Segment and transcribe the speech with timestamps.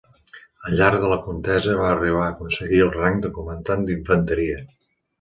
[0.67, 4.63] Al llarg de la contesa va arribar a aconseguir el rang de comandant d'infanteria.